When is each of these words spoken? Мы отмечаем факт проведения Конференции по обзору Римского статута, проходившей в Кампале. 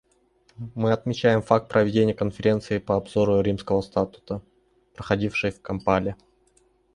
Мы 0.73 0.93
отмечаем 0.93 1.43
факт 1.43 1.69
проведения 1.69 2.15
Конференции 2.15 2.79
по 2.79 2.95
обзору 2.95 3.39
Римского 3.41 3.81
статута, 3.81 4.41
проходившей 4.95 5.51
в 5.51 5.61
Кампале. 5.61 6.15